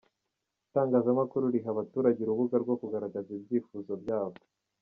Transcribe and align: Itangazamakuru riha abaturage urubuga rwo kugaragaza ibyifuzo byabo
Itangazamakuru 0.67 1.45
riha 1.53 1.69
abaturage 1.73 2.19
urubuga 2.21 2.55
rwo 2.63 2.75
kugaragaza 2.81 3.29
ibyifuzo 3.37 3.91
byabo 4.01 4.37